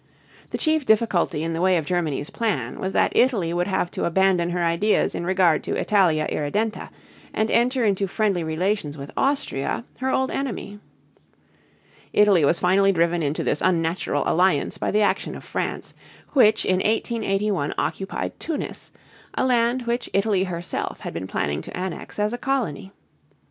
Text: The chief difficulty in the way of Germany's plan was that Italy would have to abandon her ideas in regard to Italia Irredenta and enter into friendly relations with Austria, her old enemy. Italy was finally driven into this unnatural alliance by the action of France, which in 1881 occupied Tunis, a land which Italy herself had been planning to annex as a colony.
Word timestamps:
The 0.49 0.57
chief 0.57 0.83
difficulty 0.83 1.43
in 1.43 1.53
the 1.53 1.61
way 1.61 1.77
of 1.77 1.85
Germany's 1.85 2.31
plan 2.31 2.79
was 2.79 2.91
that 2.93 3.15
Italy 3.15 3.53
would 3.53 3.67
have 3.67 3.91
to 3.91 4.05
abandon 4.05 4.49
her 4.49 4.63
ideas 4.63 5.13
in 5.13 5.27
regard 5.27 5.63
to 5.65 5.75
Italia 5.79 6.25
Irredenta 6.27 6.89
and 7.35 7.51
enter 7.51 7.85
into 7.85 8.07
friendly 8.07 8.43
relations 8.43 8.97
with 8.97 9.11
Austria, 9.15 9.85
her 9.99 10.09
old 10.09 10.31
enemy. 10.31 10.79
Italy 12.13 12.43
was 12.43 12.59
finally 12.59 12.91
driven 12.91 13.21
into 13.21 13.43
this 13.43 13.61
unnatural 13.61 14.23
alliance 14.25 14.75
by 14.79 14.89
the 14.89 15.03
action 15.03 15.35
of 15.35 15.43
France, 15.43 15.93
which 16.33 16.65
in 16.65 16.77
1881 16.77 17.71
occupied 17.77 18.39
Tunis, 18.39 18.91
a 19.35 19.45
land 19.45 19.83
which 19.85 20.09
Italy 20.15 20.45
herself 20.45 21.01
had 21.01 21.13
been 21.13 21.27
planning 21.27 21.61
to 21.61 21.77
annex 21.77 22.17
as 22.17 22.33
a 22.33 22.39
colony. 22.39 22.91